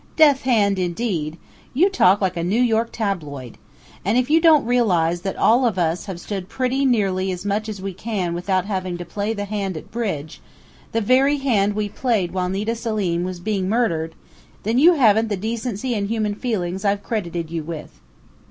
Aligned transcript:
"'Death 0.15 0.41
hand', 0.41 0.79
indeed! 0.79 1.37
You 1.75 1.87
talk 1.87 2.21
like 2.21 2.35
a 2.35 2.43
New 2.43 2.59
York 2.59 2.89
tabloid! 2.91 3.59
And 4.03 4.17
if 4.17 4.31
you 4.31 4.41
don't 4.41 4.65
realize 4.65 5.21
that 5.21 5.35
all 5.35 5.63
of 5.63 5.77
us 5.77 6.05
have 6.07 6.19
stood 6.19 6.49
pretty 6.49 6.85
nearly 6.87 7.31
as 7.31 7.45
much 7.45 7.69
as 7.69 7.83
we 7.83 7.93
can 7.93 8.33
without 8.33 8.65
having 8.65 8.97
to 8.97 9.05
play 9.05 9.33
the 9.35 9.45
hand 9.45 9.77
at 9.77 9.91
bridge 9.91 10.41
the 10.91 11.01
very 11.01 11.37
hand 11.37 11.75
we 11.75 11.87
played 11.87 12.31
while 12.31 12.49
Nita 12.49 12.73
Selim 12.73 13.23
was 13.23 13.39
being 13.39 13.69
murdered! 13.69 14.15
then 14.63 14.79
you 14.79 14.93
haven't 14.93 15.27
the 15.29 15.37
decency 15.37 15.93
and 15.93 16.07
human 16.09 16.33
feelings 16.33 16.83
I've 16.83 17.03
credited 17.03 17.51
you 17.51 17.63
with!" 17.63 18.01